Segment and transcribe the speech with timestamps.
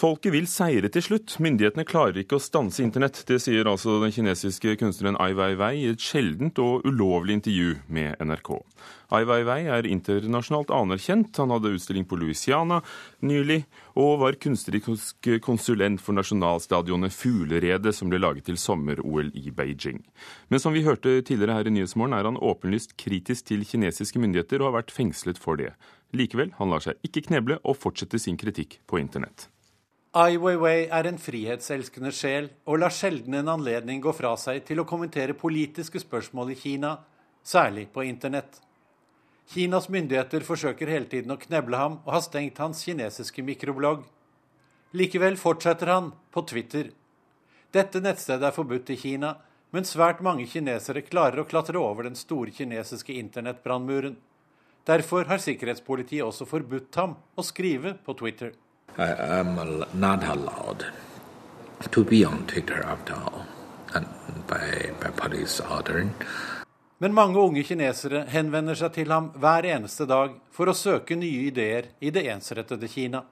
[0.00, 1.34] Folket vil seire til slutt.
[1.44, 3.18] Myndighetene klarer ikke å stanse internett.
[3.28, 8.16] Det sier altså den kinesiske kunstneren Ai Weiwei i et sjeldent og ulovlig intervju med
[8.24, 8.48] NRK.
[9.12, 11.36] Ai Weiwei er internasjonalt anerkjent.
[11.42, 12.80] Han hadde utstilling på Louisiana
[13.20, 20.00] nylig, og var kunstnerisk konsulent for nasjonalstadionet Fugleredet, som ble laget til sommer-OL i Beijing.
[20.48, 24.62] Men som vi hørte tidligere her i Nyhetsmorgen, er han åpenlyst kritisk til kinesiske myndigheter
[24.64, 25.74] og har vært fengslet for det.
[26.16, 29.50] Likevel, han lar seg ikke kneble og fortsetter sin kritikk på internett.
[30.10, 34.80] Ai Weiwei er en frihetselskende sjel og lar sjelden en anledning gå fra seg til
[34.82, 36.96] å kommentere politiske spørsmål i Kina,
[37.46, 38.56] særlig på internett.
[39.54, 44.00] Kinas myndigheter forsøker hele tiden å kneble ham og har stengt hans kinesiske mikroblogg.
[44.98, 46.88] Likevel fortsetter han på Twitter.
[47.70, 49.36] Dette nettstedet er forbudt i Kina,
[49.70, 54.18] men svært mange kinesere klarer å klatre over den store kinesiske internettbrannmuren.
[54.90, 58.50] Derfor har sikkerhetspolitiet også forbudt ham å skrive på Twitter.
[58.98, 60.86] I am not allowed
[61.90, 63.46] to be on Twitter after all,
[63.94, 64.06] and
[64.46, 66.10] by, by police order.
[66.98, 71.46] Men mange unge kinesere henvender seg til ham hver eneste dag for å søke nye
[71.48, 73.22] ideer i det ensrettede Kina.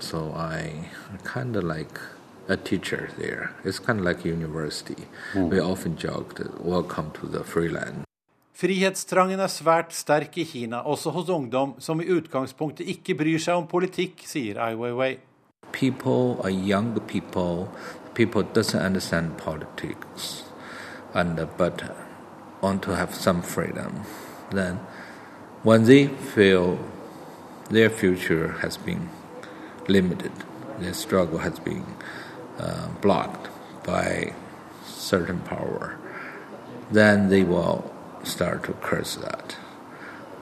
[0.00, 0.90] So I
[1.24, 2.00] kind of like
[2.48, 3.52] a teacher there.
[3.64, 5.06] It's kind of like university.
[5.34, 5.50] Mm.
[5.50, 8.07] We often joked, "Welcome to the free land."
[8.58, 13.54] Frihetstrangen er svært sterk i Kina, også hos ungdom som i utgangspunktet ikke bryr seg
[13.54, 15.12] om politikk, sier Ai Weiwei.
[15.70, 16.88] People are young
[28.76, 29.08] been
[29.86, 30.32] limited,
[30.80, 31.86] their struggle has been
[32.58, 33.46] uh, blocked
[33.86, 34.34] by
[34.84, 35.94] certain power,
[36.90, 37.94] then they will
[38.28, 39.56] start to curse that.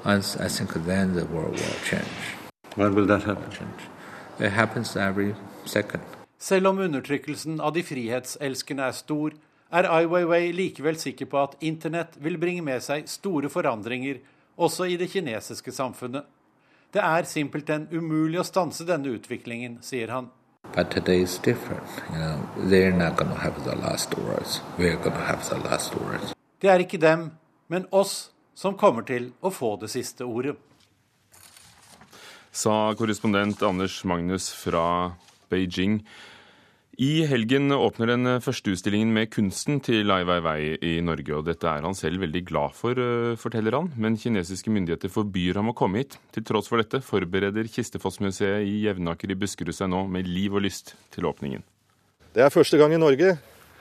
[0.04, 2.36] And I think then the world will change.
[2.76, 3.50] When will that happen?
[3.50, 3.80] Change.
[4.38, 5.34] It happens every
[5.64, 6.02] second.
[6.38, 9.32] Selv om undertrykkelsen av de frihetselskende er stor,
[9.72, 14.20] er Ai Weiwei likevel sikker på at internett vil bringe med seg store forandringer
[14.56, 16.24] også i det kinesiske samfunnet.
[16.92, 20.30] Det er simpelthen umulig å stanse denne utviklingen, sier han.
[20.74, 21.88] But today is different.
[22.10, 22.38] You know,
[22.70, 24.60] they're not going to have the last words.
[24.78, 26.34] We're going to have the last words.
[26.62, 27.30] Det er ikke dem,
[27.66, 30.56] men oss som kommer til å få det siste ordet.
[32.56, 35.12] Sa korrespondent Anders Magnus fra
[35.52, 36.00] Beijing.
[36.96, 41.34] I helgen åpner den første utstillingen med kunsten til Ai Weiwei i Norge.
[41.36, 43.92] og Dette er han selv veldig glad for, eh, forteller han.
[43.98, 46.16] Men kinesiske myndigheter forbyr ham å komme hit.
[46.32, 50.62] Til tross for dette forbereder Kistefossmuseet i Jevnaker i Buskerud seg nå med liv og
[50.62, 51.62] lyst til åpningen.
[52.32, 53.38] Det er første gang i Norge.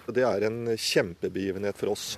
[0.07, 2.17] og Det er en kjempebegivenhet for oss.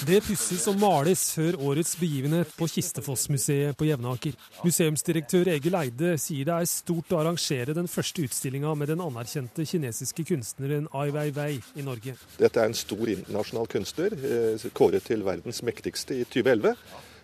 [0.00, 4.32] Det pusses og males før årets begivenhet på Kistefossmuseet på Jevnaker.
[4.64, 9.66] Museumsdirektør Egil Eide sier det er stort å arrangere den første utstillinga med den anerkjente
[9.68, 12.16] kinesiske kunstneren Ai Weiwei i Norge.
[12.40, 16.72] Dette er en stor internasjonal kunstner, eh, kåret til verdens mektigste i 2011.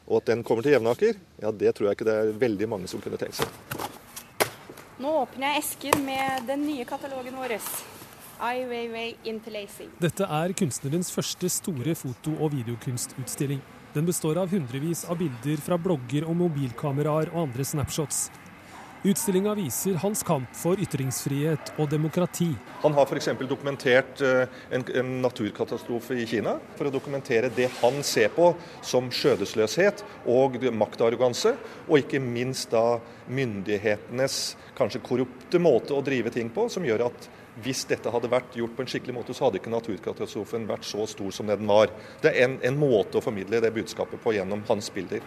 [0.06, 2.92] Og at den kommer til Jevnaker, ja det tror jeg ikke det er veldig mange
[2.92, 3.48] som kunne tenkt seg.
[5.00, 7.56] Nå åpner jeg esken med den nye katalogen vår.
[8.38, 9.94] Ai Weiwei Interlacing.
[9.96, 13.62] Dette er kunstnerens første store foto- og videokunstutstilling.
[13.94, 18.26] Den består av hundrevis av bilder fra blogger og mobilkameraer og andre snapshots.
[19.06, 22.50] Utstillinga viser hans kamp for ytringsfrihet og demokrati.
[22.82, 23.30] Han har f.eks.
[23.48, 26.58] dokumentert eh, en, en, naturkatastrofe i Kina.
[26.76, 28.50] For å dokumentere det han ser på
[28.84, 31.54] som skjødesløshet og maktarroganse.
[31.86, 32.98] Og ikke minst da
[33.32, 37.30] myndighetenes kanskje korrupte måte å drive ting på, som gjør at
[37.64, 41.06] hvis dette hadde vært gjort på en skikkelig måte, så hadde ikke naturkatastrofen vært så
[41.08, 41.92] stor som det den var.
[42.22, 45.24] Det er en, en måte å formidle det budskapet på gjennom hans bilder.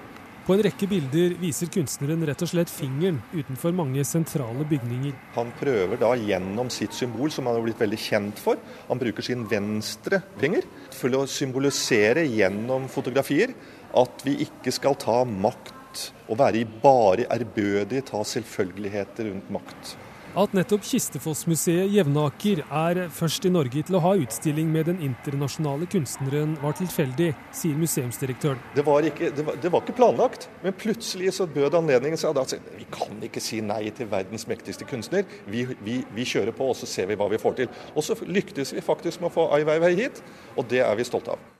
[0.50, 5.14] På en rekke bilder viser kunstneren rett og slett fingeren utenfor mange sentrale bygninger.
[5.36, 8.58] Han prøver da gjennom sitt symbol, som han har blitt veldig kjent for,
[8.88, 10.66] han bruker sin venstre finger
[10.96, 13.54] for å symbolisere gjennom fotografier
[14.00, 19.98] at vi ikke skal ta makt og være i bare ærbødig, ta selvfølgeligheter rundt makt.
[20.38, 25.88] At nettopp Kistefossmuseet Jevnaker er først i Norge til å ha utstilling med den internasjonale
[25.90, 28.62] kunstneren, var tilfeldig, sier museumsdirektøren.
[28.78, 32.38] Det var ikke, det var, det var ikke planlagt, men plutselig så bød anledningen seg.
[32.38, 35.26] At vi kan ikke si nei til verdens mektigste kunstner.
[35.50, 37.76] Vi, vi, vi, kjører på, og så ser vi hva vi får til.
[37.98, 40.22] Og så lyktes vi faktisk med å få Ai Weiwei hit,
[40.54, 41.54] og det er vi stolte av.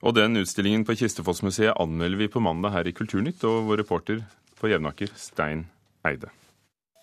[0.00, 4.24] Og den utstillingen på Kistefossmuseet anmelder vi på mandag her i Kulturnytt, og vår reporter
[4.56, 5.68] på Jevnaker, Stein
[6.08, 6.32] Eide.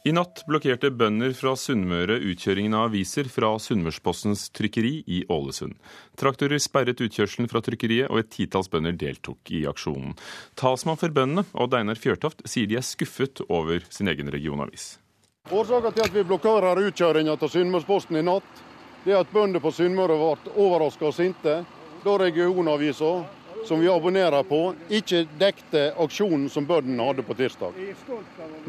[0.08, 5.74] I natt blokkerte bønder fra Sunnmøre utkjøringen av aviser fra Sunnmørspostens trykkeri i Ålesund.
[6.16, 10.14] Traktorer sperret utkjørselen fra trykkeriet, og et titalls bønder deltok i aksjonen.
[10.56, 14.94] Talsmann for bøndene, Odd Einar Fjørtoft, sier de er skuffet over sin egen regionavis.
[15.52, 18.64] Årsaken til at vi blokkerer utkjøringa til Sunnmørsposten i natt,
[19.04, 21.60] det er at bønder på Sunnmøre ble overraska og sinte
[22.06, 23.18] da regionavisa,
[23.68, 27.76] som vi abonnerer på, ikke dekte aksjonen som bøndene hadde på tirsdag.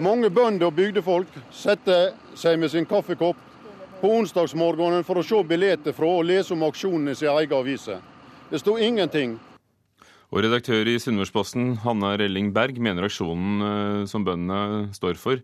[0.00, 3.38] Mange bønder og bygdefolk setter seg med sin kaffekopp
[4.00, 8.00] på onsdagsmorgenen for å se billetter fra og lese om aksjonen i sin egen avise.
[8.50, 9.36] Det sto ingenting.
[10.30, 15.42] Og redaktør i Sunnmørsposten, Hanna Relling Berg, mener aksjonen eh, som bøndene står for,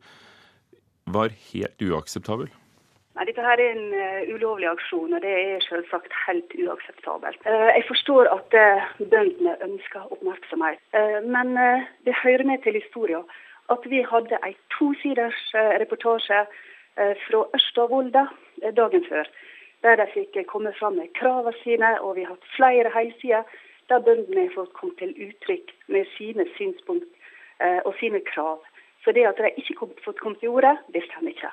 [1.11, 2.51] var helt uakseptabel.
[3.17, 7.41] Nei, Dette her er en uh, ulovlig aksjon, og det er selvsagt helt uakseptabelt.
[7.49, 10.83] Uh, jeg forstår at uh, bøndene ønsker oppmerksomhet,
[11.25, 11.57] men
[12.05, 13.25] det hører med til historien
[13.73, 15.41] at vi hadde en tosiders
[15.83, 16.43] reportasje
[17.25, 18.27] fra Ørsta-Volda
[18.77, 19.25] dagen før,
[19.83, 23.43] der de fikk komme fram med kravene sine, og vi har hatt flere helsider
[23.89, 27.11] der bøndene har fått komme til uttrykk med sine synspunkt
[27.85, 28.61] og sine krav.
[29.05, 31.51] Så det at de ikke har fått komme til ordet, det stemmer ikke.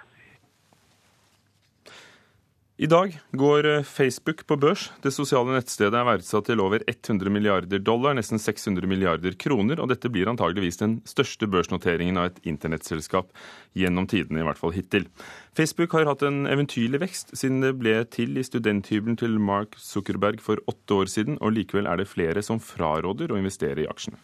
[2.83, 4.89] I dag går eh, Facebook på børs.
[5.00, 9.88] Det sosiale nettstedet er verdsatt til over 100 milliarder dollar, nesten 600 milliarder kroner, og
[9.88, 13.31] dette blir antageligvis den største børsnoteringen av et internettselskap
[13.80, 15.07] gjennom tidene, i hvert fall hittil.
[15.56, 20.44] Facebook har hatt en eventyrlig vekst siden det ble til i studenthybelen til Mark Zuckerberg
[20.44, 24.19] for åtte år siden, og likevel er det flere som fraråder å investere i aksjene.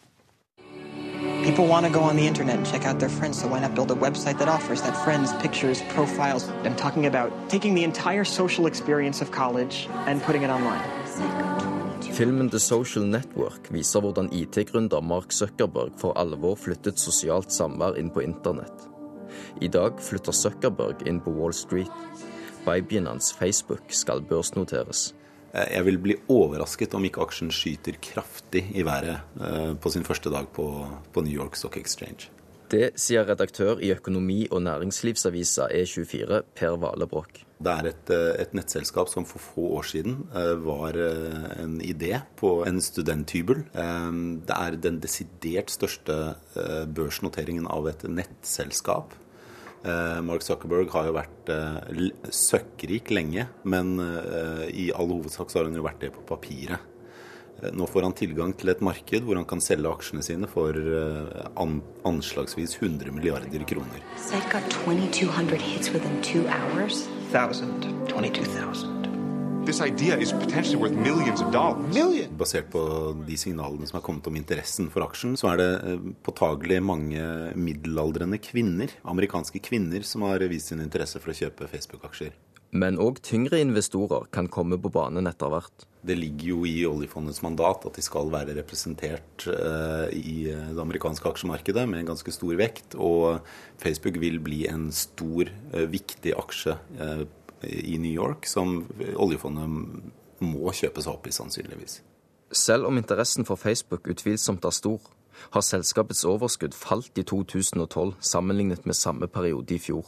[1.44, 3.74] People want to go on the internet and check out their friends, so why not
[3.74, 6.46] build a website that offers that friends, pictures, profiles?
[6.64, 10.82] I'm talking about taking the entire social experience of college and putting it online.
[12.12, 18.10] Filmen The Social Network viser hvordan IT-gründer Mark Zuckerberg for alvor flyttet sosialt samvær inn
[18.12, 18.88] på internett.
[19.60, 21.88] I dag flytter Zuckerberg inn på Wall Street.
[22.66, 25.14] Babyen hans Facebook skal børsnoteres.
[25.52, 30.06] Eh, jeg vil bli overrasket om ikke aksjen skyter kraftig i været eh, på sin
[30.06, 30.66] første dag på,
[31.12, 32.30] på New York Stock Exchange.
[32.70, 37.40] Det sier redaktør i økonomi- og næringslivsavisa E24, Per Valebrokk.
[37.60, 40.20] Det er et, eh, et, nettselskap som for få år siden
[40.62, 40.94] var
[41.58, 43.64] en idé på en studenthybel.
[43.74, 46.36] Det er den desidert største
[46.94, 49.18] børsnoteringen av et nettselskap.
[49.84, 55.60] Eh, Mark Zuckerberg har jo vært eh, søkkrik lenge, men eh, i all hovedsak så
[55.60, 56.86] har han jo vært det på papiret.
[57.76, 60.72] Nå får han tilgang til et marked hvor han kan selge aksjene sine for
[62.08, 64.00] anslagsvis 100 milliarder kroner.
[64.16, 67.04] Cirka 2200 hits within two hours.
[67.34, 68.48] 1000, 22
[72.40, 72.82] Basert på
[73.26, 77.22] de signalene som er kommet om interessen for aksjen, så er det eh, påtagelig mange
[77.54, 82.34] middelaldrende kvinner, amerikanske kvinner, som har vist sin interesse for å kjøpe Facebook-aksjer.
[82.70, 85.86] Men òg tyngre investorer kan komme på banen etter hvert.
[86.06, 91.26] Det ligger jo i oljefondets mandat at de skal være representert uh, i det amerikanske
[91.30, 92.94] aksjemarkedet med en ganske stor vekt.
[92.94, 93.42] Og
[93.82, 95.50] Facebook vil bli en stor,
[95.90, 96.78] viktig aksje
[97.66, 98.84] i New York som
[99.16, 99.68] oljefondet
[100.40, 102.00] må kjøpe seg opp i, sannsynligvis.
[102.50, 105.00] Selv om interessen for Facebook utvilsomt er stor,
[105.54, 110.04] har selskapets overskudd falt i 2012 sammenlignet med samme periode i fjor.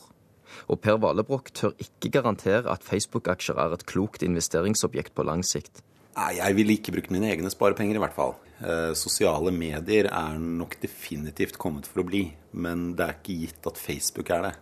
[0.68, 5.80] Og Per Valebrokk tør ikke garantere at Facebook-aksjer er et klokt investeringsobjekt på lang sikt.
[6.12, 8.34] Nei, Jeg ville ikke brukt mine egne sparepenger, i hvert fall.
[8.60, 13.70] Eh, sosiale medier er nok definitivt kommet for å bli, men det er ikke gitt
[13.70, 14.52] at Facebook er det.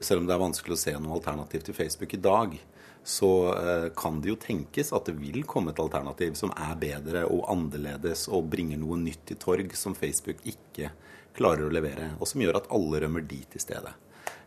[0.00, 2.54] Selv om det er vanskelig å se noe alternativ til Facebook i dag,
[3.08, 7.24] så eh, kan det jo tenkes at det vil komme et alternativ som er bedre
[7.26, 10.92] og annerledes og bringer noe nytt til torg som Facebook ikke
[11.38, 13.94] klarer å levere, og som gjør at alle rømmer dit i stedet.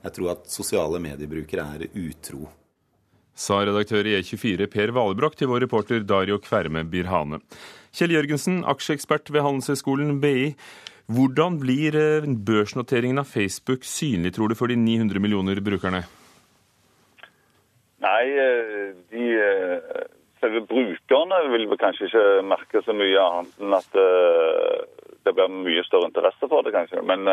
[0.01, 2.49] Jeg tror at sosiale mediebrukere er utro.
[3.37, 7.39] Sa redaktør i E24 Per Valebrokk til vår reporter Dario Kverme Birhane.
[7.95, 10.51] Kjell Jørgensen, aksjeekspert ved Handelshøyskolen BI.
[11.09, 16.03] Hvordan blir eh, børsnoteringen av Facebook synlig, tror du, for de 900 millioner brukerne?
[18.01, 20.03] Nei, eh, de eh,
[20.41, 23.99] selve brukerne vil kanskje ikke merke så mye annet enn at
[25.21, 27.03] det blir mye større interesse for det, kanskje.
[27.05, 27.27] Men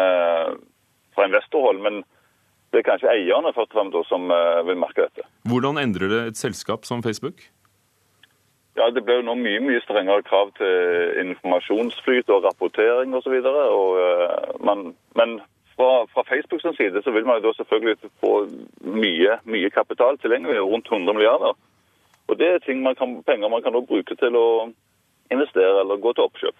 [1.16, 1.80] fra investorhold.
[1.80, 2.02] Men
[2.68, 4.28] det er kanskje eierne først og fremst som
[4.68, 5.24] vil merke dette.
[5.48, 7.40] Hvordan endrer det et selskap som Facebook?
[8.78, 13.34] Ja, Det blir jo nå mye mye strengere krav til informasjonsflyt og rapportering osv.
[13.42, 15.32] Uh, men
[15.74, 18.32] fra, fra Facebooks side så vil man jo da selvfølgelig få
[19.02, 21.58] mye, mye kapital tilgjengelig, rundt 100 milliarder.
[22.28, 24.48] Og Det er man kan, penger man kan bruke til å
[25.32, 26.56] investere eller gå til oppkjøp.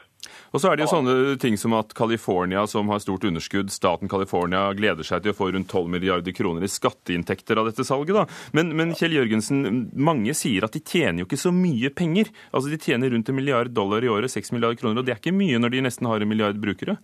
[0.52, 4.08] Og så er det jo sånne ting som at California, som har stort underskudd, staten
[4.08, 8.16] California gleder seg til å få rundt 12 milliarder kroner i skatteinntekter av dette salget.
[8.16, 8.24] da.
[8.56, 12.32] Men, men, Kjell Jørgensen, mange sier at de tjener jo ikke så mye penger.
[12.52, 15.22] Altså De tjener rundt en milliard dollar i året, 6 milliarder kroner, og det er
[15.22, 16.96] ikke mye når de nesten har en milliard brukere?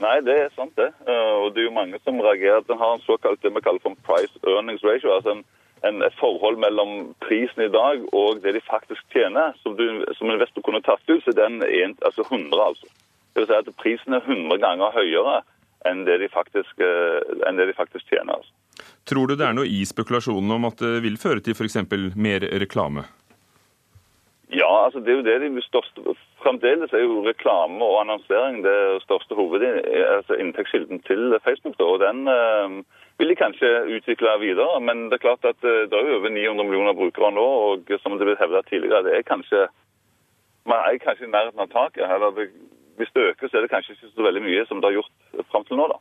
[0.00, 0.88] Nei, det er sant det.
[1.04, 2.64] Uh, og det er jo mange som reagerer.
[2.68, 5.12] Den har en såkalt det vi kaller for price earnings ratio.
[5.12, 5.42] altså en,
[5.86, 9.54] en, forhold mellom prisen i dag og det de faktisk tjener.
[9.62, 12.90] Som, du, som investor kunne tatt ut, så den er en, altså 100, altså.
[13.30, 15.40] Det vil si at prisen er 100 ganger høyere
[15.88, 16.82] enn det de faktisk,
[17.48, 18.40] enn det de faktisk tjener.
[18.40, 18.52] altså.
[19.08, 21.78] Tror du det er noe i spekulasjonen om at det vil føre til f.eks.
[22.16, 23.06] mer reklame?
[24.50, 29.02] Ja, altså det er jo det de største Fremdeles er jo reklame og annonsering det
[29.04, 31.76] største hovedinntektskilden altså til Facebook.
[31.78, 32.80] Da, og Den øh,
[33.20, 34.80] vil de kanskje utvikle videre.
[34.80, 37.46] Men det er klart at øh, det er over 900 millioner brukere nå.
[37.68, 39.66] Og som det ble hevdet tidligere, det er kanskje
[40.68, 42.04] man er kanskje i nærheten av taket.
[42.04, 42.30] Eller
[42.98, 45.46] hvis det øker, så er det kanskje ikke så veldig mye som det har gjort
[45.52, 45.88] fram til nå.
[45.92, 45.98] da.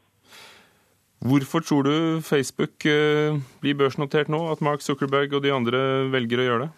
[1.30, 1.96] Hvorfor tror du
[2.32, 4.52] Facebook øh, blir børsnotert nå?
[4.52, 5.80] At Mark Zuckerberg og de andre
[6.12, 6.72] velger å gjøre det?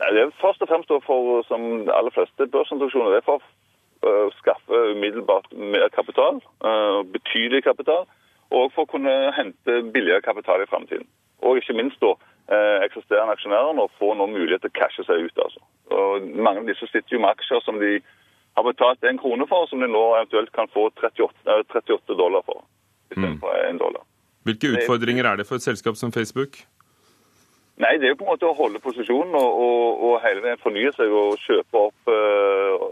[0.00, 3.44] Det er først og fremst for, som de aller fleste børsintroduksjoner, det er for
[4.08, 6.38] å skaffe umiddelbart mer kapital,
[7.12, 8.06] betydelig kapital,
[8.50, 11.06] og for å kunne hente billigere kapital i fremtiden.
[11.46, 15.28] Og ikke minst da uh, eksisterende aksjonærer nå får nå mulighet til å cashe seg
[15.28, 15.44] ut.
[15.44, 15.62] altså.
[15.94, 18.00] Og mange av disse sitter jo med aksjer som de
[18.58, 22.64] har betalt en krone for, som de nå eventuelt kan få 38, 38 dollar for
[23.12, 23.70] istedenfor mm.
[23.76, 24.04] 1 dollar.
[24.48, 26.62] Hvilke utfordringer er det for et selskap som Facebook?
[27.80, 30.60] Nei, det er jo på en måte å holde posisjonen og, og, og hele veien
[30.60, 32.82] fornye seg og kjøpe opp uh,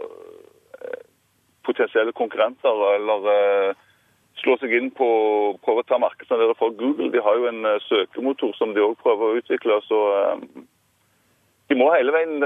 [1.67, 3.83] potensielle konkurrenter eller uh,
[4.41, 5.07] slå seg inn på
[5.65, 7.11] prøve å ta markedsandeler for Google.
[7.13, 9.79] De har jo en uh, søkemotor som de òg prøver å utvikle.
[9.87, 10.01] så
[11.69, 12.39] de må hele veien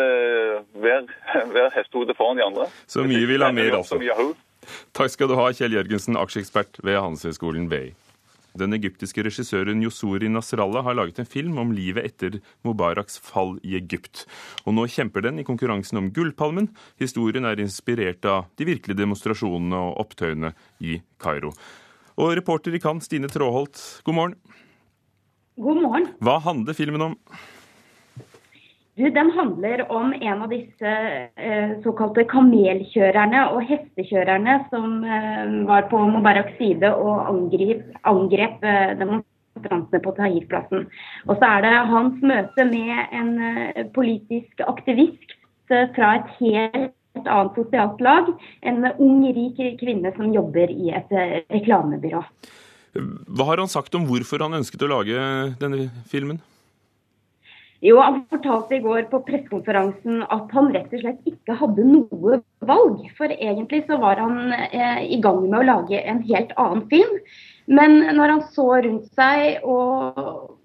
[0.83, 1.05] være,
[1.55, 2.67] være hestehodet foran de andre.
[2.91, 3.99] Så mye vil ha mer, altså.
[4.95, 7.93] Takk skal du ha, Kjell Jørgensen, aksjeekspert ved Handelshøyskolen BI.
[8.53, 13.73] Den egyptiske regissøren Yosuri Nasrallah har laget en film om livet etter Mubaraks fall i
[13.79, 14.27] Egypt.
[14.67, 16.69] Og nå kjemper den i konkurransen om Gullpalmen.
[17.01, 20.53] Historien er inspirert av de virkelige demonstrasjonene og opptøyene
[20.85, 21.55] i Kairo.
[22.13, 24.37] Og reporter i Cannes, Stine Tråholt, god morgen.
[25.57, 26.07] God morgen.
[26.21, 27.17] Hva handler filmen om?
[28.93, 30.91] Du, den handler om en av disse
[31.33, 38.93] eh, såkalte kamelkjørerne og hestekjørerne som eh, var på Mubaraks side og angrep, angrep eh,
[38.99, 40.85] demonstrantene på Tahir-plassen.
[41.25, 45.33] Og så er det hans møte med en eh, politisk aktivist
[45.73, 48.31] eh, fra et helt annet sosialt lag.
[48.61, 52.23] En ung, rik kvinne som jobber i et eh, reklamebyrå.
[52.93, 55.21] Hva har han sagt om hvorfor han ønsket å lage
[55.61, 56.41] denne filmen?
[57.83, 62.37] Jo, Han fortalte i går på pressekonferansen at han rett og slett ikke hadde noe
[62.63, 63.01] valg.
[63.17, 67.17] For egentlig så var han eh, i gang med å lage en helt annen film.
[67.67, 70.55] Men når han så rundt seg og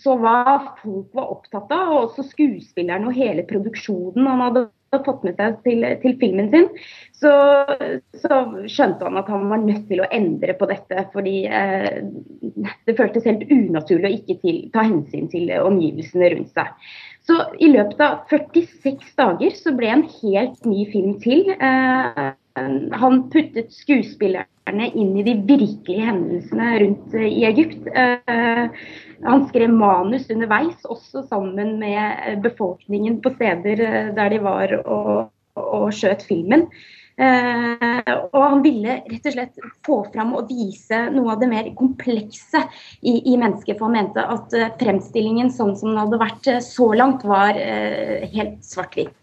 [0.00, 4.64] så hva folk var opptatt av, og også skuespillerne og hele produksjonen han hadde
[5.06, 6.68] fått med seg til, til filmen sin,
[7.14, 7.32] så,
[8.20, 11.06] så, skjønte han at han var nødt til å endre på dette.
[11.14, 12.04] Fordi eh,
[12.86, 16.72] det føltes helt unaturlig å ikke til, ta hensyn til omgivelsene rundt seg.
[17.24, 21.46] Så i løpet av 46 dager så ble en helt ny film til.
[21.54, 27.88] Eh, han puttet skuespillerne inn i de virkelige hendelsene rundt i Egypt.
[27.88, 28.68] Eh,
[29.24, 35.30] han skrev manus underveis, også sammen med befolkningen på steder eh, der de var og,
[35.60, 36.68] og skjøt filmen.
[37.14, 41.68] Eh, og han ville rett og slett få fram og vise noe av det mer
[41.78, 42.64] komplekse
[43.06, 43.78] i, i mennesket.
[43.78, 47.54] For han mente at eh, fremstillingen sånn som den hadde vært eh, så langt, var
[47.60, 49.14] eh, helt svart-hvitt.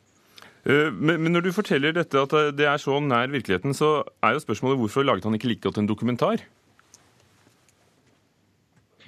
[0.61, 4.43] Men, men når du forteller dette at det er så nær virkeligheten, så er jo
[4.43, 6.43] spørsmålet hvorfor laget han ikke like godt en dokumentar?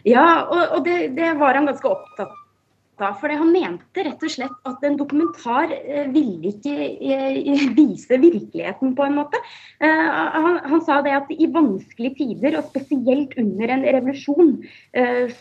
[0.08, 2.32] Ja, og, og det, det, var han ganske opptatt
[3.02, 3.16] av.
[3.20, 8.94] For han mente rett og slett at en dokumentar eh, ville ikke eh, vise virkeligheten
[8.96, 9.40] på en måte.
[9.84, 10.06] Eh,
[10.36, 14.56] han, han, sa det at i vanskelige tider, og spesielt under en revolusjon,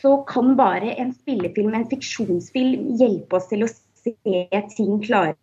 [0.01, 5.37] så kan bare en spillefilm, en fiksjonsfilm, hjelpe oss til å se ting klarere.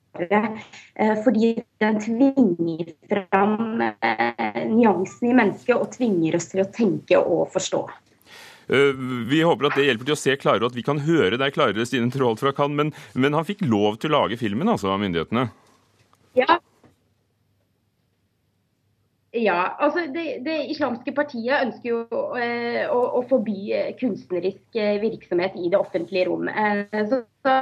[1.23, 3.83] Fordi den tvinger fram
[4.73, 7.83] nyansene i mennesket og tvinger oss til å tenke og forstå.
[8.69, 8.93] Eh,
[9.29, 11.55] vi håper at det hjelper til å se klarere, og at vi kan høre deg
[11.55, 12.77] klarere, Stine Troholt fra Cannes.
[12.77, 15.47] Men, men, han fikk lov til å lage filmen, altså, av myndighetene?
[16.37, 16.59] Ja,
[19.31, 24.97] ja, altså det, det, islamske partiet ønsker jo eh, å, å, forby eh, kunstnerisk eh,
[25.03, 26.49] virksomhet i det offentlige rom.
[26.49, 26.81] Eh,
[27.11, 27.53] så, så,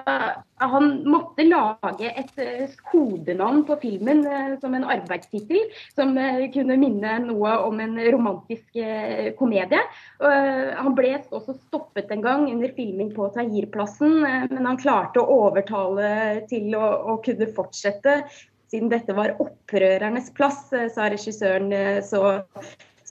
[0.63, 6.15] Han måtte lage et eh, kodenavn på filmen eh, som en arbeidstittel, som
[6.55, 8.79] kunne minne noe om en romantisk
[9.37, 9.83] komedie.
[10.19, 16.45] han ble også stoppet en gang under filming på Tahir-plassen, men han klarte å overtale
[16.49, 18.21] til å, å kunne fortsette
[18.71, 22.43] siden dette var opprørernes plass, eh, sa regissøren, eh, så,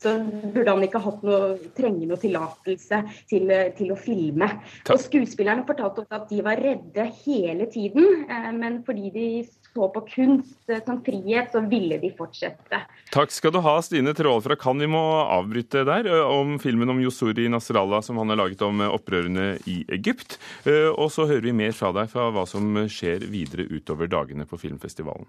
[0.06, 0.14] så
[0.54, 4.48] burde han ikke hatt noe, trenge noe tillatelse til, til, å filme.
[4.92, 9.88] Og Skuespillerne fortalte også at de var redde hele tiden, eh, men fordi de så
[9.92, 12.82] på kunst eh, som frihet, så ville de fortsette.
[13.14, 14.86] Takk skal du ha, Stine Trål fra Cannes.
[14.86, 19.56] Vi må avbryte der om filmen om Yosuri Nasrallah som han har laget om opprørene
[19.70, 20.36] i Egypt.
[21.00, 24.60] Og så hører vi mer fra deg fra hva som skjer videre utover dagene på
[24.60, 25.26] filmfestivalen.